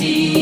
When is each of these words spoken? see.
see. 0.00 0.39